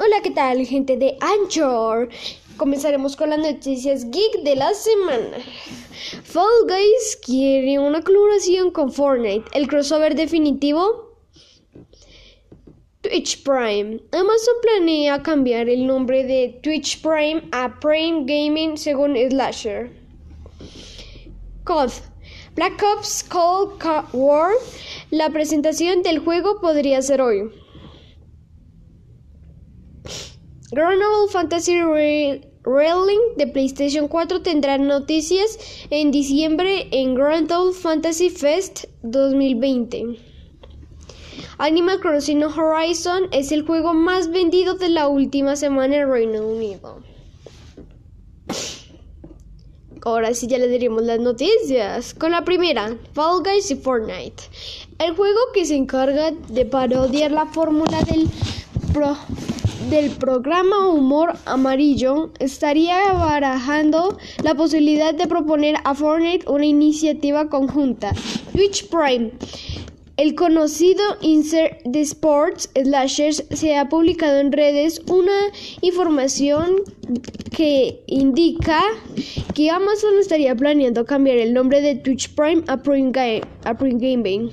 [0.00, 2.08] Hola, ¿qué tal, gente de Anchor?
[2.56, 5.38] Comenzaremos con las noticias geek de la semana.
[6.22, 9.44] Fall Guys quiere una colaboración con Fortnite.
[9.52, 11.16] El crossover definitivo.
[13.00, 14.00] Twitch Prime.
[14.12, 19.90] Amazon planea cambiar el nombre de Twitch Prime a Prime Gaming según Slasher.
[21.64, 21.90] COD.
[22.54, 24.52] Black Ops Cold War.
[25.10, 27.50] La presentación del juego podría ser hoy.
[30.70, 31.00] Grand
[31.30, 40.18] Fantasy Railing de PlayStation 4 tendrá noticias en diciembre en Grand Fantasy Fest 2020.
[41.56, 47.00] Animal Crossing Horizon es el juego más vendido de la última semana en Reino Unido.
[50.02, 52.12] Ahora sí ya le diremos las noticias.
[52.12, 54.42] Con la primera, Fall Guys y Fortnite.
[54.98, 58.28] El juego que se encarga de parodiar la fórmula del
[58.92, 59.16] pro
[59.90, 68.12] del programa Humor Amarillo estaría barajando la posibilidad de proponer a Fortnite una iniciativa conjunta.
[68.52, 69.32] Twitch Prime.
[70.18, 75.38] El conocido insert de Sports Slashers se ha publicado en redes una
[75.80, 76.82] información
[77.56, 78.82] que indica
[79.54, 84.50] que Amazon estaría planeando cambiar el nombre de Twitch Prime a Prime, Gaming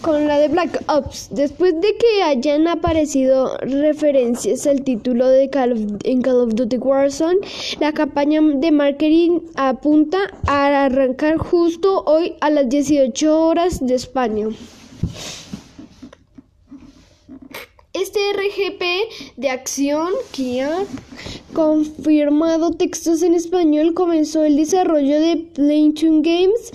[0.00, 1.28] con la de Black Ops.
[1.30, 7.38] Después de que hayan aparecido referencias al título de Call en Call of Duty Warzone,
[7.80, 14.48] la campaña de marketing apunta a arrancar justo hoy a las 18 horas de España.
[18.14, 18.82] Este RGP
[19.38, 20.84] de acción que ha
[21.52, 26.70] confirmado textos en español comenzó el desarrollo de Playtune Games.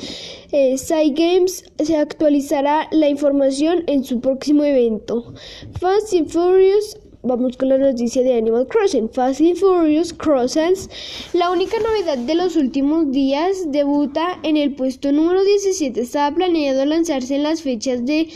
[0.52, 0.76] Eh,
[1.16, 5.34] Games se actualizará la información en su próximo evento.
[5.80, 9.10] Fast and Furious Vamos con la noticia de Animal Crossing.
[9.10, 10.90] Fast and Furious Crossings.
[11.34, 16.00] La única novedad de los últimos días debuta en el puesto número 17.
[16.00, 18.30] Estaba planeado lanzarse en las fechas de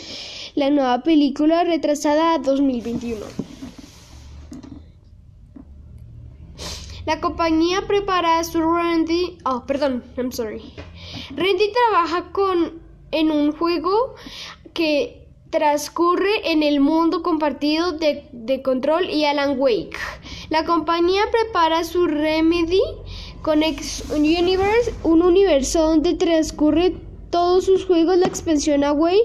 [0.55, 3.25] la nueva película retrasada a 2021.
[7.05, 9.37] La compañía prepara su Randy.
[9.45, 10.73] Oh, perdón, I'm sorry.
[11.35, 12.81] Randy trabaja con
[13.11, 14.15] en un juego
[14.73, 19.97] que transcurre en el mundo compartido de, de, Control y Alan Wake.
[20.49, 22.81] La compañía prepara su Remedy
[23.43, 26.95] Connect Universe, un universo donde transcurre
[27.33, 29.19] todos sus juegos, la expansión Away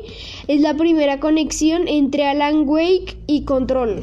[0.46, 4.02] es la primera conexión entre Alan Wake y Control.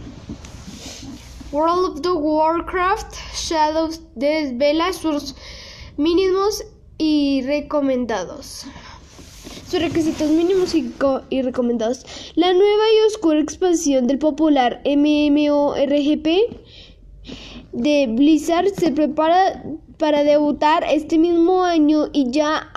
[1.52, 5.34] World of the Warcraft Shadows desvela sus
[5.98, 6.64] mínimos
[7.00, 8.68] y recomendados.
[9.68, 12.06] Sus requisitos mínimos y, recomendados.
[12.36, 16.28] La nueva y oscura expansión del popular MMORGP
[17.72, 19.64] de Blizzard se prepara
[19.98, 22.72] para debutar este mismo año y ya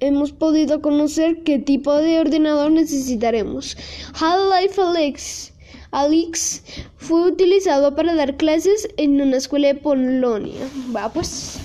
[0.00, 3.76] hemos podido conocer qué tipo de ordenador necesitaremos.
[4.14, 5.52] Half-Life Alex,
[5.90, 6.62] Alex
[6.96, 10.60] fue utilizado para dar clases en una escuela de Polonia.
[10.94, 11.58] Va pues.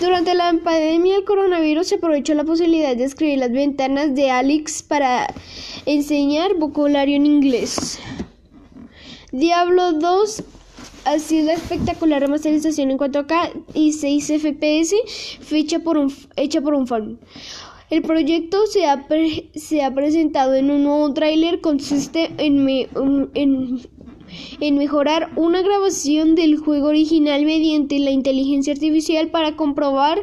[0.00, 4.84] Durante la pandemia del coronavirus se aprovechó la posibilidad de escribir las ventanas de Alex
[4.84, 5.26] para
[5.86, 7.98] enseñar vocabulario en inglés.
[9.32, 10.44] Diablo 2
[11.08, 14.94] ha sido espectacular remasterización en 4K y 6 FPS
[15.50, 17.18] hecha por un, hecha por un fan.
[17.88, 19.06] El proyecto se ha,
[19.54, 23.80] se ha presentado en un nuevo tráiler, consiste en, en,
[24.60, 30.22] en mejorar una grabación del juego original mediante la inteligencia artificial para comprobar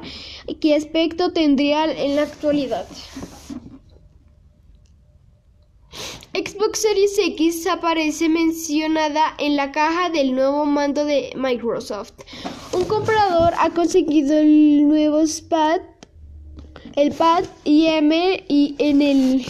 [0.61, 2.85] qué aspecto tendría en la actualidad.
[6.35, 12.11] Xbox Series X aparece mencionada en la caja del nuevo mando de Microsoft.
[12.73, 15.79] Un comprador ha conseguido el nuevo pad,
[16.97, 18.11] el pad IM
[18.49, 19.45] y en el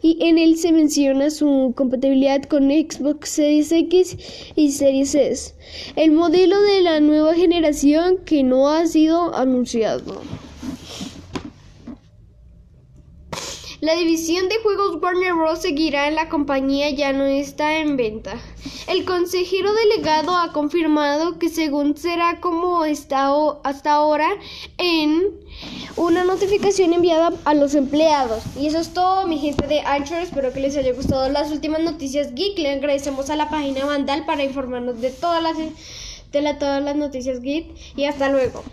[0.00, 4.16] y en él se menciona su compatibilidad con Xbox Series X
[4.54, 5.54] y Series S,
[5.96, 10.22] el modelo de la nueva generación que no ha sido anunciado.
[13.80, 15.62] La división de juegos Warner Bros.
[15.62, 18.34] seguirá en la compañía, ya no está en venta.
[18.88, 23.30] El consejero delegado ha confirmado que según será como está
[23.62, 24.28] hasta ahora
[24.78, 25.28] en
[25.94, 28.42] una notificación enviada a los empleados.
[28.58, 30.18] Y eso es todo, mi gente de Anchor.
[30.18, 32.58] Espero que les haya gustado las últimas noticias geek.
[32.58, 37.40] Le agradecemos a la página Vandal para informarnos de todas las, de todas las noticias
[37.40, 37.68] geek.
[37.94, 38.64] Y hasta luego.